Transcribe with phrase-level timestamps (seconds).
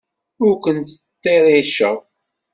[0.45, 1.97] Ur ken-ttṭerriceɣ.